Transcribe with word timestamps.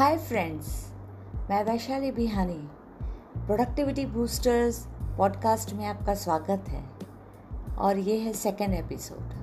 हाय 0.00 0.16
friends 0.18 0.66
मैं 1.50 1.64
Vaishali 1.64 2.12
Bihani. 2.12 2.68
Productivity 3.46 4.06
boosters 4.06 4.86
podcast 5.18 5.74
में 5.74 5.86
आपका 5.86 6.14
स्वागत 6.14 6.64
है 6.68 6.84
और 7.78 7.98
ये 7.98 8.18
है 8.18 8.32
सेकेंड 8.32 8.74
एपिसोड 8.74 9.34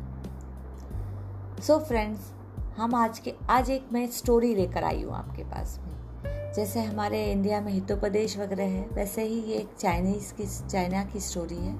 सो 1.61 1.79
फ्रेंड्स 1.79 2.33
हम 2.77 2.95
आज 2.95 3.19
के, 3.19 3.33
आज 3.49 3.69
एक 3.69 3.85
मैं 3.91 4.07
स्टोरी 4.07 4.55
लेकर 4.55 4.83
आई 4.83 5.03
हूँ 5.03 5.13
आपके 5.13 5.43
पास 5.43 5.79
में। 5.79 6.53
जैसे 6.53 6.81
हमारे 6.81 7.31
इंडिया 7.31 7.61
में 7.61 7.71
हितोपदेश 7.73 8.37
वगैरह 8.37 8.63
है, 8.63 8.87
वैसे 8.87 9.23
ही 9.23 9.39
ये 9.39 9.55
एक 9.55 9.69
चाइनीज़ 9.79 10.33
की 10.33 10.67
चाइना 10.69 11.05
की 11.05 11.19
स्टोरी 11.19 11.57
है। 11.57 11.75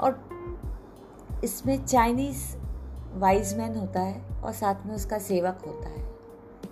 और 0.00 0.28
इसमें 1.44 1.86
चाइनीज़ 1.86 2.56
वाइज 3.14 3.56
मैन 3.58 3.76
होता 3.76 4.00
है 4.00 4.20
और 4.44 4.52
साथ 4.52 4.86
में 4.86 4.94
उसका 4.94 5.18
सेवक 5.18 5.58
होता 5.66 5.88
है। 5.88 6.15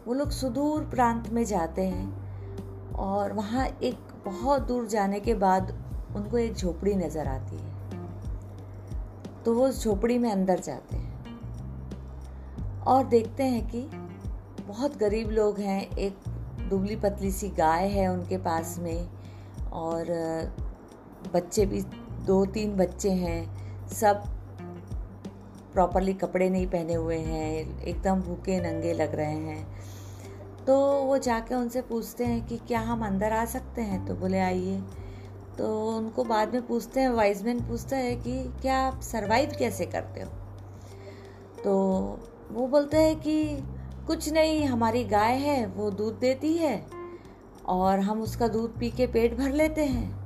वो 0.06 0.14
लोग 0.14 0.30
सुदूर 0.30 0.82
प्रांत 0.84 1.28
में 1.28 1.44
जाते 1.44 1.82
हैं 1.82 2.92
और 2.92 3.32
वहाँ 3.32 3.66
एक 3.66 3.98
बहुत 4.24 4.62
दूर 4.62 4.86
जाने 4.86 5.20
के 5.20 5.34
बाद 5.34 5.70
उनको 6.16 6.38
एक 6.38 6.54
झोपड़ी 6.54 6.94
नज़र 6.94 7.26
आती 7.26 7.56
है। 7.56 7.72
तो 9.44 9.54
वो 9.54 9.68
उस 9.68 9.82
झोपड़ी 9.84 10.18
में 10.18 10.30
अंदर 10.32 10.60
जाते 10.60 10.96
हैं। 10.96 11.12
और 12.80 13.04
देखते 13.04 13.42
हैं 13.42 13.66
कि 13.68 13.80
बहुत 14.66 14.96
गरीब 14.96 15.30
लोग 15.30 15.58
हैं, 15.58 15.80
एक 15.90 16.18
दुबली 16.70 16.96
पतली 16.96 17.30
सी 17.32 17.48
गाय 17.48 17.88
है 17.88 18.08
उनके 18.08 18.36
पास 18.36 18.76
में 18.78 19.08
और 19.72 20.06
बच्चे 21.34 21.66
भी 21.66 21.82
दो 22.26 22.44
तीन 22.46 22.76
बच्चे 22.76 23.10
हैं, 23.10 23.88
सब 23.88 24.22
प्रॉपरली 25.74 26.14
कपड़े 26.14 26.50
नहीं 26.50 26.66
पहने 26.66 26.94
हुए 26.94 27.18
हैं, 27.18 27.82
एकदम 27.82 28.20
भूखे 28.20 28.60
नंगे 28.60 28.92
लग 28.92 29.14
रहे 29.14 29.34
हैं। 29.34 29.84
तो 30.66 31.02
वो 31.02 31.18
जाके 31.18 31.54
उनसे 31.54 31.82
पूछते 31.82 32.24
हैं 32.24 32.46
कि 32.46 32.56
क्या 32.56 32.80
हम 32.80 33.06
अंदर 33.06 33.32
आ 33.32 33.44
सकते 33.44 33.82
हैं? 33.82 34.06
तो 34.06 34.14
बोले, 34.14 34.38
आइए। 34.38 34.82
तो 35.58 35.96
उनको 35.96 36.24
बाद 36.24 36.54
में 36.54 36.66
पूछते 36.66 37.00
हैं 37.00 37.08
वाइजमैन 37.08 37.60
पूछता 37.60 37.96
है 37.96 38.16
कि 38.16 38.52
क्या 38.62 38.78
आप 38.78 39.00
सरवाइव 39.00 39.52
कैसे 39.58 39.86
करते 39.86 40.20
हो? 40.20 40.30
तो 41.64 41.72
वो 42.52 42.66
बोलते 42.66 42.96
हैं 42.96 43.20
कि 43.20 43.58
कुछ 44.06 44.32
नहीं, 44.32 44.64
हमारी 44.64 45.04
गाय 45.04 45.34
है, 45.34 45.66
वो 45.66 45.90
दूध 45.90 46.18
देती 46.18 46.56
है 46.56 46.86
और 47.66 48.00
हम 48.00 48.22
उसका 48.22 48.48
दूध 48.48 48.78
पी 48.78 48.90
के 48.90 49.06
पेट 49.06 49.38
भर 49.38 49.50
लेते 49.50 49.84
हैं 49.84 50.24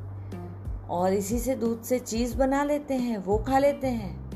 और 0.87 1.12
इसी 1.12 1.39
से 1.39 1.55
दूध 1.55 1.83
से 1.83 1.99
चीज़ 1.99 2.37
बना 2.37 2.65
लेते 2.65 2.95
हैं, 2.95 3.19
वो 3.19 3.39
खा 3.39 3.59
लेते 3.59 3.87
हैं। 3.87 4.28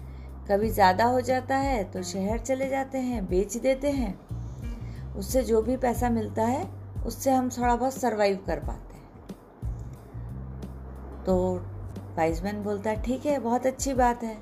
कभी 0.49 0.69
ज़्यादा 0.71 1.05
हो 1.05 1.21
जाता 1.21 1.57
है 1.57 1.83
तो 1.85 2.03
शहर 2.03 2.39
चले 2.39 2.69
जाते 2.69 2.99
हैं, 2.99 3.27
बेच 3.27 3.57
देते 3.57 3.91
हैं। 3.91 4.15
उससे 5.17 5.43
जो 5.43 5.63
भी 5.63 5.77
पैसा 5.77 6.09
मिलता 6.11 6.45
है, 6.45 6.69
उससे 7.07 7.31
हम 7.31 7.51
थोड़ा 7.51 7.75
बहुत 7.77 7.95
सरवाइव 7.95 8.39
कर 8.47 8.61
पाते 8.61 8.97
हैं। 8.97 9.03
तो 11.25 11.37
वाइजमैन 12.17 12.63
बोलता 12.63 12.91
है, 12.91 13.03
ठीक 13.03 13.27
है, 13.27 13.39
बहुत 13.39 13.67
अच्छी 13.67 13.95
बात 13.95 14.23
है। 14.23 14.37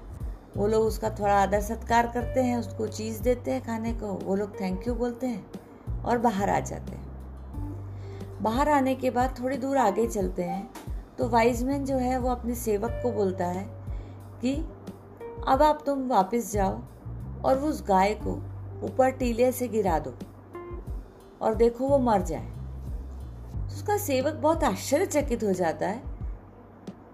वो 0.57 0.67
लोग 0.67 0.85
उसका 0.85 1.11
थोड़ा 1.11 1.35
आदर 1.35 1.61
सत्कार 1.61 2.07
करते 2.07 2.43
हैं, 2.43 2.57
उसको 2.57 2.87
चीज़ 2.87 3.23
देते 3.23 3.51
हैं 3.51 3.65
खाने 3.65 3.93
को। 3.93 4.07
वो 4.07 4.35
लोग 4.37 4.61
थैंक 4.61 4.89
यू 4.89 4.95
बोलते 4.95 5.27
हैं 5.27 6.03
और 6.03 6.19
बाहर 6.19 6.51
आ 6.51 6.59
जाते 6.61 6.97
हैं। 6.97 7.09
बाहर 8.43 8.69
आने 8.69 8.95
के 8.95 9.11
बाद 9.11 9.35
थोड़ी 9.41 9.57
दूर 9.57 9.77
आगे 9.77 10.07
चलते 10.07 10.43
हैं। 10.43 10.71
तो 11.19 11.29
वाइजमैन 11.29 11.85
जो 11.85 11.97
है, 11.97 12.19
वो 12.19 12.29
अपने 12.29 12.55
सेवक 12.55 13.01
को 13.03 13.13
बोलता 13.13 13.47
है 13.47 13.65
कि 14.41 14.55
अब 15.49 15.63
आप 15.63 15.83
तुम 15.87 16.09
वापस 16.09 16.53
जाओ 16.53 16.81
और 17.45 17.59
उस 17.59 17.83
गाय 17.89 18.15
को 18.15 18.33
ऊपर 18.83 19.11
टीले 19.11 19.53
से 19.53 19.69
गिरा 19.69 19.99
दो 19.99 20.15
और 21.43 21.55
देखो 21.55 21.89
वो 21.89 21.99
मर 21.99 22.23
जाए। 22.23 22.49
उसका 23.67 23.97
सेवक 23.97 24.35
बहुत 24.35 24.65
आश्चर्यचकित 24.65 25.45
हो 25.45 25.53
जाता 25.53 25.89
है 25.89 26.03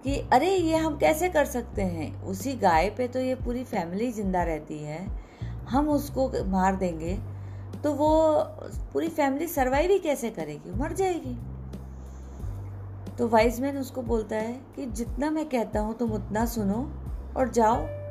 कि, 0.04 0.28
अरे, 0.32 0.50
ये 0.50 0.76
हम 0.76 0.96
कैसे 0.98 1.28
कर 1.28 1.44
सकते 1.44 1.82
हैं? 1.82 2.22
उसी 2.22 2.52
गाय 2.52 2.90
पे 2.90 3.08
तो 3.08 3.20
ये 3.20 3.34
पूरी 3.34 3.64
फैमिली 3.64 4.12
ज़िंदा 4.12 4.42
रहती 4.42 4.78
है। 4.78 5.06
हम 5.68 5.88
उसको 5.88 6.44
मार 6.44 6.76
देंगे 6.76 7.18
तो 7.82 7.92
वो 7.92 8.32
पूरी 8.92 9.08
फैमिली 9.08 9.46
सरवाइव 9.46 9.90
ही 9.90 9.98
कैसे 9.98 10.30
करेगी? 10.30 10.70
मर 10.70 10.92
जाएगी। 10.92 11.38
तो 13.18 13.28
वाइज 13.28 13.60
मैन 13.60 13.78
उसको 13.78 14.02
बोलता 14.02 14.36
है 14.36 14.60
कि, 14.76 14.86
जितना 14.86 15.30
मैं 15.30 15.48
कहता 15.48 15.80
हूँ, 15.80 15.96
तुम 15.96 16.12
उतना 16.12 16.46
सुनो 16.46 16.90
और 17.36 17.48
जाओ 17.48 18.05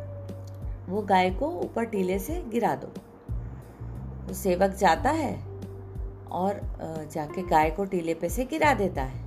वो 0.90 1.02
गाय 1.02 1.30
को 1.30 1.50
ऊपर 1.60 1.86
टीले 1.86 2.18
से 2.20 2.42
गिरा 2.52 2.76
दो। 2.76 2.88
तो 4.28 4.34
सेवक 4.34 4.72
जाता 4.72 5.10
है 5.12 5.34
और 6.32 6.60
जाके 7.12 7.42
गाय 7.44 7.70
को 7.70 7.86
टीले 7.86 8.14
पे 8.14 8.30
से 8.30 8.46
गिरा 8.46 8.74
देता 8.74 9.04
है। 9.04 9.24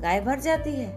गाय 0.00 0.20
भर 0.20 0.40
जाती 0.40 0.70
है 0.70 0.90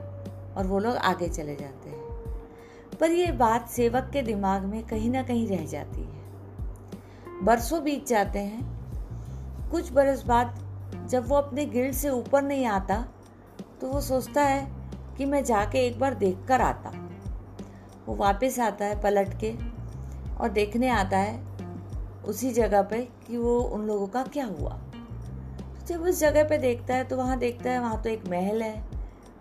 और 0.58 0.68
वो 0.68 0.80
लोग 0.80 0.96
आगे 0.96 1.30
चले 1.30 1.56
जाते 1.56 1.90
हैं। 1.90 2.98
पर 3.00 3.12
ये 3.12 3.32
बात 3.32 3.70
सेवक 3.70 4.10
के 4.14 4.22
दिमाग 4.22 4.64
में 4.64 4.84
कहीं 4.84 5.10
ना 5.10 5.24
कहीं 5.24 5.48
रह 5.48 5.66
जाती 5.66 6.02
है। 6.02 7.44
बरसों 7.44 7.84
बीत 7.84 8.08
जाते 8.08 8.40
हैं। 8.40 9.70
कुछ 9.72 9.92
बरस 9.92 10.26
बाद 10.26 11.08
जब 11.10 11.28
वो 11.28 11.36
अपने 11.36 11.66
गिल्ड 11.66 11.94
से 11.94 12.10
ऊपर 12.10 12.42
नहीं 12.42 12.66
आता 12.66 13.06
तो 13.82 13.88
वो 13.88 14.02
सोचता 14.02 14.44
है 14.44 14.68
कि 15.18 15.26
मैं 15.26 15.44
जाके 15.44 15.86
एक 15.88 16.00
बार 16.00 16.14
देख 16.14 16.46
कर 16.48 16.62
आता। 16.62 16.92
वो 18.08 18.16
वापस 18.16 18.60
आता 18.60 18.86
है 18.86 19.02
पलट 19.02 19.40
के। 19.40 19.54
और 20.40 20.50
देखने 20.50 20.90
आता 20.90 21.18
है 21.18 21.40
उसी 22.26 22.52
जगह 22.52 22.82
पे 22.82 23.02
कि 23.28 23.38
वो 23.38 23.60
उन 23.60 23.86
लोगों 23.88 24.08
का 24.08 24.24
क्या 24.24 24.46
हुआ। 24.46 24.80
जब 25.88 26.02
उस 26.02 26.20
जगह 26.20 26.44
पे 26.44 26.58
देखता 26.58 26.96
है 26.96 27.04
तो 27.04 27.18
वहाँ 27.18 27.38
देखता 27.40 27.70
है, 27.70 27.80
वहाँ 27.80 28.02
तो 28.02 28.10
एक 28.10 28.28
महल 28.30 28.62
है। 28.64 28.84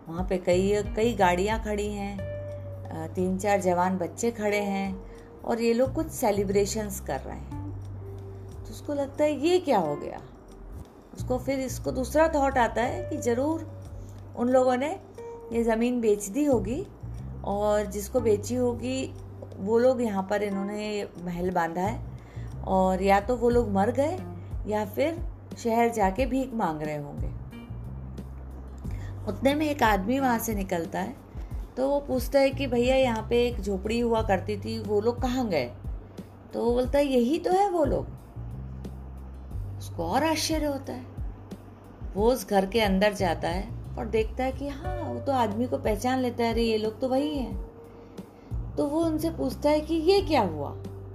वहाँ 0.09 0.27
पे 0.29 0.39
कई 0.39 0.83
कई 0.97 1.15
गाड़ियाँ 1.15 1.63
खड़ी 1.65 1.89
हैं। 1.89 3.13
तीन 3.15 3.39
चार 3.39 3.61
जवान 3.61 3.97
बच्चे 3.99 4.31
खड़े 4.31 4.61
हैं 4.61 4.95
और 5.45 5.61
ये 5.61 5.73
लोग 5.73 5.95
कुछ 5.95 6.11
सेलिब्रेशंस 6.11 7.01
कर 7.01 7.21
रहे 7.21 7.37
हैं। 7.37 7.63
तो 8.57 8.71
उसको 8.71 8.95
लगता 8.95 9.25
है, 9.25 9.47
ये 9.47 9.59
क्या 9.59 9.79
हो 9.79 9.95
गया? 9.97 10.21
उसको 11.15 11.39
फिर 11.39 11.61
इसको 11.61 11.91
दूसरा 11.93 12.29
थॉट 12.29 12.59
आता 12.59 12.83
है 12.83 13.09
कि 13.11 13.17
ज़रूर 13.17 13.67
उन 14.37 14.49
लोगों 14.49 14.77
ने 14.77 14.91
ये 15.53 15.63
ज़मीन 15.65 16.01
बेच 16.01 16.25
दी 16.27 16.45
होगी 16.45 16.85
और 17.45 17.87
जिसको 17.87 18.21
बेची 18.21 18.55
होगी 18.55 19.05
वो 19.57 19.79
लोग 19.79 20.03
यहाँ 20.03 20.27
पर 20.31 20.43
इन्होंने 20.43 21.09
महल 21.25 21.51
बांधा 21.51 21.83
है 21.83 22.05
और 22.65 23.03
या 23.03 23.21
तो 23.21 23.37
वो 23.37 23.49
लोग 23.49 23.71
मर 23.71 23.91
गए 23.91 24.19
या 24.67 24.85
फिर 24.85 25.27
शहर 25.59 25.89
जाके 25.89 26.27
भीख 26.27 26.55
मांग 26.55 26.83
रहे 26.83 26.97
होंगे। 26.97 27.45
उतने 29.29 29.55
में 29.55 29.67
एक 29.67 29.83
आदमी 29.83 30.19
वहाँ 30.19 30.39
से 30.39 30.55
निकलता 30.55 31.01
है 31.01 31.25
तो 31.77 31.89
वो 31.89 32.01
पूछता 32.01 32.39
है 32.39 32.51
कि 32.51 32.67
भैया 32.67 32.97
यहाँ 32.97 33.27
पे 33.31 33.47
एक 33.47 33.61
झोपड़ी 33.61 34.01
हुआ 34.01 34.23
करती 34.23 34.57
थी, 34.57 34.79
वो 34.79 35.01
लोग 35.01 35.23
कहाँ 35.23 35.49
गए? 35.49 35.71
तो 36.55 36.65
वो 36.65 36.73
बोलता 36.73 36.99
है, 36.99 37.05
यही 37.05 37.39
तो 37.39 37.53
है 37.53 37.71
वो 37.71 37.85
लोग। 37.85 38.07
उसको 39.79 40.07
और 40.07 40.25
आश्चर्य 40.25 40.67
होता 40.67 40.93
है। 40.93 41.07
वो 42.15 42.31
उस 42.33 42.49
घर 42.49 42.67
के 42.67 42.81
अंदर 42.81 43.13
जाता 43.13 43.49
है 43.49 43.69
और 43.99 44.07
देखता 44.07 44.45
है 44.45 44.53
कि 44.53 44.69
हाँ 44.69 45.03
वो 45.03 45.21
तो 45.21 45.33
आदमी 45.33 45.67
को 45.67 45.79
पहचान 45.79 46.19
लेता 46.19 46.45
है, 46.45 46.53
अरे, 46.53 46.63
ये 46.63 46.79
लोग 46.79 47.01
तो 47.01 47.09
वही 47.09 47.39
हैं। 47.39 47.74
तो 48.77 48.87
वो 48.87 49.01
उनसे 49.01 49.31
पूछता 49.31 49.71
है 49.71 49.81
कि 49.81 49.95
ये 49.95 50.21
क्या 50.21 50.43
हुआ? 50.43 50.75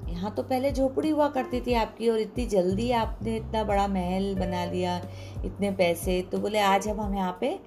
यहाँ 0.10 0.34
तो 0.36 0.44
पहले 0.44 0.72
झोपड़ी 0.72 1.10
हुआ 1.10 1.28
करती 1.30 1.62
थी 1.62 1.74
आपकी 1.74 2.10
और 2.10 2.20
इतनी 2.20 2.46
जल्दी 2.46 2.92
आपने 2.92 3.36
इतना 3.36 3.64
बड़ा 3.64 3.88
महल 3.88 4.36
बना 4.36 4.64
लिया, 4.66 4.98
इतने 5.46 5.72
पैसे। 5.72 6.22
तो 6.22 6.38
बोले, 6.38 6.60
आज 6.60 6.88
हम 6.88 7.02
हम 7.02 7.16
यहाँ 7.16 7.38
पे 7.42 7.60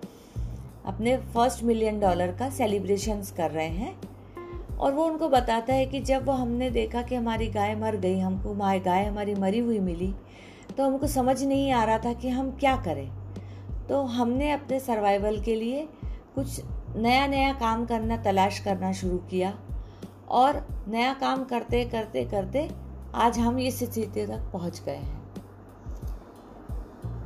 अपने 0.87 1.17
फ़र्स्ट 1.35 1.63
मिलियन 1.63 2.01
डॉलर 2.01 2.33
का 2.33 2.51
सेलिब्रेशंस 2.51 3.31
कर 3.31 3.51
रहे 3.51 3.69
हैं। 3.69 3.95
और 4.79 4.93
वो 4.93 5.05
उनको 5.05 5.29
बताता 5.29 5.75
है 5.75 5.87
कि 5.87 6.01
जब 6.01 6.27
वो 6.27 6.33
हमने 6.33 6.71
देखा 6.71 7.03
कि 7.03 7.15
हमारी 7.15 7.47
गाय 7.47 7.75
मर 7.75 7.97
गई, 7.97 8.19
हमको 8.19 8.55
गाय 8.55 9.05
हमारी 9.05 9.35
मरी 9.35 9.59
हुई 9.59 9.79
मिली 9.81 10.15
तो 10.77 10.85
हमको 10.85 11.07
समझ 11.07 11.43
नहीं 11.43 11.73
आ 11.73 11.85
रहा 11.85 11.99
था 11.99 12.13
कि 12.13 12.29
हम 12.29 12.51
क्या 12.51 12.77
करें। 12.77 13.11
तो 13.89 14.03
हमने 14.03 14.51
अपने 14.53 14.79
सर्वाइवल 14.81 15.41
के 15.41 15.55
लिए 15.55 15.89
कुछ 16.35 16.61
नया 16.97 17.27
नया 17.27 17.53
काम 17.53 17.85
करना, 17.87 18.17
तलाश 18.17 18.59
करना 18.59 18.93
शुरू 18.93 19.19
किया। 19.31 19.53
और 20.33 20.85
नया 20.89 21.13
काम 21.15 21.45
करते 21.45 21.85
करते 21.85 22.25
करते 22.25 22.71
आज 23.15 23.39
हम 23.39 23.59
इस 23.59 23.79
स्थिति 23.79 24.27
तक 24.27 24.51
पहुँच 24.53 24.83
गए 24.87 24.97
हैं। 24.97 25.21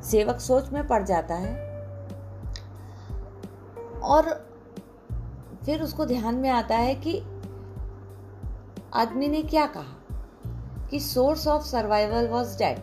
सेवक 0.02 0.40
सोच 0.40 0.70
में 0.70 0.86
पड़ 0.88 1.02
जाता 1.02 1.34
है 1.34 1.54
और 4.04 4.32
फिर 5.64 5.82
उसको 5.82 6.06
ध्यान 6.06 6.34
में 6.34 6.50
आता 6.50 6.76
है 6.76 6.94
कि 7.06 7.18
आदमी 8.94 9.28
ने 9.28 9.42
क्या 9.42 9.66
कहा 9.66 9.94
कि 10.90 11.00
source 11.00 11.46
of 11.48 11.62
survival 11.62 12.28
was 12.28 12.58
dead 12.58 12.78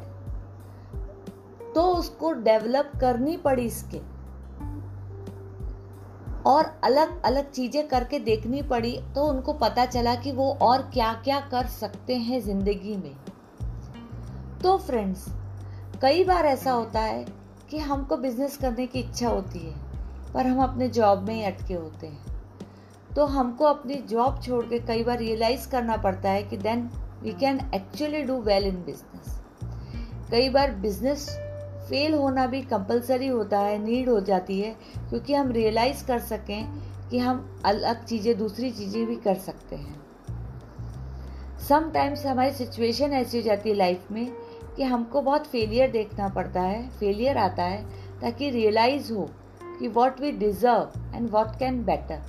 तो 1.76 1.82
उसको 1.94 2.32
डेवलप 2.34 2.92
करनी 3.02 3.38
पड़ी 3.38 3.66
इसके। 3.66 4.13
और 6.46 6.72
अलग 6.84 7.22
अलग 7.24 7.52
चीज़ें 7.52 7.88
करके 7.88 8.20
देखनी 8.20 8.62
पड़ी 8.62 8.92
तो 9.16 9.26
उनको 9.26 9.54
पता 9.54 9.86
चला 9.86 10.16
कि 10.16 10.32
वो 10.32 10.50
और 10.62 10.82
क्या 10.94 11.14
क्या 11.24 11.40
कर 11.52 11.68
सकते 11.70 12.16
हैं 12.18 12.40
ज़िंदगी 12.42 12.96
में। 12.98 13.16
तो 14.64 14.78
फ्रेंड्स, 14.78 15.26
कई 16.02 16.24
बार 16.24 16.46
ऐसा 16.46 16.72
होता 16.72 17.00
है 17.00 17.26
कि 17.70 17.78
हमको 17.80 18.18
बिज़नेस 18.18 18.58
करने 18.58 18.88
की 18.88 19.00
इच्छा 19.00 19.30
होती 19.30 19.60
है, 19.60 19.74
पर 20.34 20.48
हम 20.48 20.64
अपने 20.64 20.88
जॉब 20.90 21.24
में 21.28 21.34
ही 21.36 21.44
अटके 21.44 21.74
होते 21.74 22.08
हैं। 22.08 22.32
तो 23.16 23.26
हमको 23.28 23.66
अपनी 23.66 23.96
जॉब 24.10 24.42
छोड़ 24.44 24.66
के 24.66 24.80
कई 24.80 25.04
बार 25.04 25.18
रियलाइज़ 25.18 25.70
करना 25.70 25.98
पड़ता 25.98 26.30
है 26.30 26.44
कि 26.44 26.58
then 26.58 26.90
we 27.24 27.32
can 27.32 27.60
actually 27.76 28.22
do 28.24 28.38
well 28.42 28.68
in 28.68 28.84
business 28.86 29.40
कई 30.32 30.50
बार 30.50 30.72
बिज़नेस 30.78 31.28
फेल 31.90 32.14
होना 32.14 32.46
भी 32.48 32.62
कंपलसरी 32.64 33.28
होता 33.28 33.60
है 33.60 33.78
नीड 33.78 34.10
हो 34.10 34.20
जाती 34.22 34.60
है, 34.60 34.76
क्योंकि 35.10 35.34
हम 35.34 35.52
रियलाइज़ 35.52 36.06
कर 36.08 36.20
सकें 36.22 36.66
कि 37.10 37.20
हम 37.20 37.62
अलग 37.66 38.06
चीज़ें, 38.06 38.38
दूसरी 38.38 38.72
चीज़ें 38.72 39.06
भी 39.06 39.16
कर 39.18 39.36
सकते 39.38 39.76
हैं। 39.76 40.02
समटाइम्स 41.68 42.26
हमारी 42.26 42.52
सिचुएशन 42.52 43.14
ऐसी 43.14 43.38
हो 43.38 43.44
जाती 43.44 43.70
है 43.70 43.76
लाइफ 43.76 44.12
में 44.12 44.32
कि 44.76 44.84
हमको 44.84 45.22
बहुत 45.22 45.48
फेलियर 45.48 45.92
देखना 45.92 46.28
पड़ता 46.30 46.62
है 46.62 46.88
फेलियर 46.90 47.38
आता 47.38 47.64
है, 47.64 47.84
ताकि 48.22 48.50
रियलाइज़ 48.50 49.14
हो 49.14 49.30
कि 49.80 49.88
what 49.90 50.20
we 50.22 50.32
deserve 50.32 51.16
and 51.16 51.30
what 51.32 51.58
can 51.60 51.84
better 51.86 52.22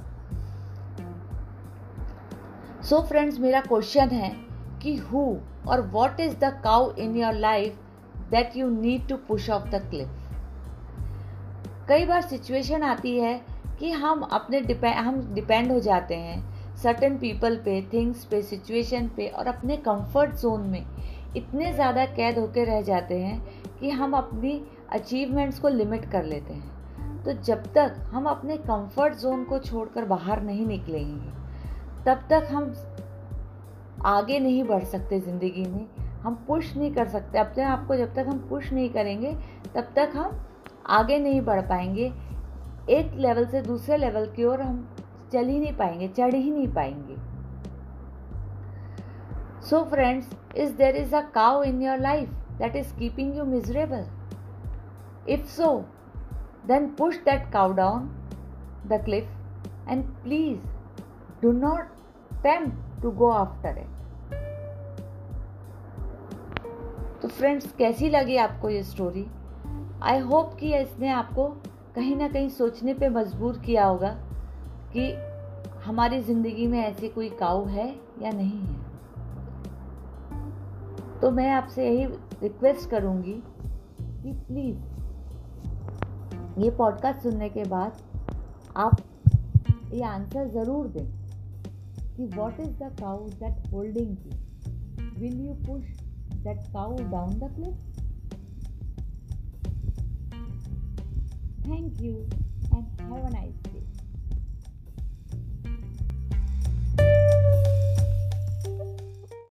so 2.85 3.01
friends 3.03 3.39
मेरा 3.39 3.61
क्वेश्चन 3.61 4.09
है 4.09 4.31
कि 4.83 4.95
हु 5.03 5.25
और 5.69 5.81
what 5.91 6.21
is 6.21 6.35
the 6.37 6.53
cow 6.65 6.91
in 6.95 7.17
your 7.17 7.35
life 7.35 7.79
that 8.31 8.56
you 8.56 8.69
need 8.71 9.09
to 9.09 9.17
push 9.29 9.50
off 9.50 9.69
the 9.71 9.82
cliff 9.91 10.09
कई 11.88 12.05
बार 12.06 12.23
सिचुएशन 12.23 12.82
आती 12.82 13.19
है 13.19 13.41
कि 13.79 13.91
हम 13.91 14.21
अपने 14.23 14.61
डिपेंड 14.61 14.94
हम 14.97 15.21
डिपेंड 15.35 15.73
हो 15.73 15.79
जाते 15.81 16.15
हैं 16.17 16.43
सर्टन 16.76 17.17
पीपल 17.19 17.56
पे 17.56 17.81
थिंग्स 17.93 18.25
पे 18.25 18.43
सिचुएशन 18.43 19.09
पे 19.09 19.26
और 19.29 19.47
अपने 19.47 19.76
कंफर्ट 19.76 20.35
जोन 20.35 20.61
में 20.61 20.85
इतने 21.37 21.73
ज़्यादा 21.73 22.05
कैद 22.06 22.38
होकर 22.38 22.67
रह 22.67 22.81
जाते 22.82 23.19
हैं 23.19 23.41
कि 23.81 23.91
हम 23.91 24.12
अपनी 24.12 24.61
अचीवमेंट्स 24.93 25.59
को 25.59 25.69
लिमिट 25.69 26.05
कर 26.11 26.25
लेते 26.25 26.55
हैं। 26.55 27.23
तो 27.25 27.32
जब 27.43 27.62
तक 27.75 27.97
हम 28.12 28.27
अपने 28.27 28.56
कंफर्ट 28.56 29.15
जोन 29.15 29.44
को 29.44 29.59
छोड़कर 29.59 30.05
बाहर 30.05 30.43
नहीं 30.43 30.67
निकलेंगे, 30.67 31.31
तब 32.06 32.27
तक 32.31 32.49
हम 32.50 32.75
आगे 34.06 34.38
नहीं 34.38 34.65
बढ़ 34.65 34.85
सकते 34.85 35.20
ज़िंदगी 35.20 35.65
में। 35.65 35.87
हम 36.25 36.35
पुश 36.47 36.76
नहीं 36.76 36.93
कर 36.94 37.09
सकते। 37.09 37.38
अब 37.38 37.47
तक 37.47 37.61
आपको 37.61 37.97
जब 37.97 38.15
तक 38.15 38.26
हम 38.29 38.38
पुश 38.49 38.73
नहीं 38.73 38.88
करेंगे, 38.91 39.32
तब 39.75 39.93
तक 39.97 40.12
हम 40.17 40.41
आगे 40.91 41.19
नहीं 41.19 41.41
बढ़ 41.41 41.61
पाएँगे। 41.69 42.12
एक 42.91 43.12
लेवल 43.17 43.47
से 43.47 43.61
दूसरे 43.62 43.97
लेवल 43.97 44.26
की 44.37 44.44
ओर 44.44 44.61
हम 44.61 44.87
चल 45.32 45.49
ही 45.49 45.59
नहीं 45.59 45.76
पाएँगे, 45.76 46.09
चढ़ 46.09 46.35
ही 46.35 46.50
नहीं 46.50 46.69
पाएँगे। 46.75 47.17
So 49.69 49.82
friends 49.91 50.37
is 50.56 50.73
there 50.76 50.97
is 50.97 51.15
a 51.17 51.21
cow 51.35 51.62
in 51.62 51.82
your 51.82 51.99
life 51.99 52.29
that 52.59 52.77
is 52.77 52.94
keeping 52.99 53.37
you 53.37 53.44
miserable 53.44 54.06
if 55.29 55.47
so 55.47 55.77
then 56.67 56.88
push 56.99 57.17
that 57.25 57.50
cow 57.53 57.73
down 57.73 58.09
the 58.87 59.00
cliff 59.05 59.88
and 59.88 60.05
please 60.23 60.61
do 61.43 61.53
not 61.53 61.88
tempt 62.43 62.75
to 63.03 63.11
go 63.12 63.31
after 63.31 63.79
it 63.79 64.04
friends 67.34 67.72
कैसी 67.72 68.08
लगी 68.08 68.36
आपको 68.36 68.69
ये 68.70 68.82
story 68.82 69.26
I 70.02 70.19
hope 70.19 70.54
कि 70.60 70.75
इसने 70.76 71.08
आपको 71.08 71.46
कहीं 71.94 72.16
ना 72.16 72.28
कहीं 72.28 72.48
सोचने 72.48 72.94
पे 72.94 73.08
मजबूर 73.08 73.58
किया 73.58 73.84
होगा 73.86 74.10
कि 74.96 75.12
हमारी 75.84 76.20
ज़िंदगी 76.22 76.66
में 76.66 76.78
ऐसी 76.81 77.08
कोई 77.08 77.28
काऊ 77.31 77.64
है 77.66 77.88
या 78.22 78.31
नहीं 78.31 78.60
है। 78.60 78.82
तो 81.20 81.31
मैं 81.31 81.50
आपसे 81.50 81.88
यही 81.90 82.06
रिक्वेस्ट 82.42 82.90
करूँगी 82.90 83.42
कि 84.00 84.32
प्लीज़ 84.32 84.78
ये 86.60 86.70
पॉडकास्ट 86.70 87.22
सुनने 87.22 87.48
के 87.48 87.64
बाद 87.64 88.02
आप 88.76 88.96
ये 89.92 90.02
आंसर 90.04 90.48
ज़रूर 90.48 90.86
दें 90.88 91.06
कि 92.16 92.26
what 92.26 92.60
is 92.60 92.70
the 92.70 92.96
cow 93.00 93.19
that 93.19 93.72
holding 93.72 94.08
you 94.08 95.20
will 95.20 95.46
you 95.46 95.54
push 95.54 96.04
that 96.44 96.58
cow 96.73 96.94
down 97.11 97.38
the 97.38 97.49
cliff? 97.49 97.75
Thank 101.67 102.00
you 102.00 102.29
and 102.73 102.87
have 103.00 103.25
a 103.25 103.31
nice 103.31 103.63